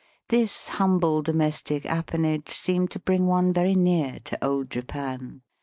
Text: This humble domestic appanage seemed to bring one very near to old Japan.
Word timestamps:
This 0.29 0.67
humble 0.69 1.21
domestic 1.21 1.85
appanage 1.85 2.49
seemed 2.49 2.89
to 2.89 2.99
bring 2.99 3.27
one 3.27 3.53
very 3.53 3.75
near 3.75 4.17
to 4.23 4.43
old 4.43 4.71
Japan. 4.71 5.43